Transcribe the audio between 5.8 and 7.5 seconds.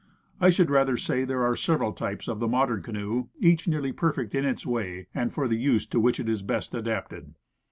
to which it is best adapted.